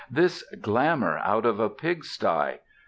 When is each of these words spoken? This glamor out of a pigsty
This 0.09 0.41
glamor 0.59 1.19
out 1.19 1.45
of 1.45 1.59
a 1.59 1.69
pigsty 1.69 2.57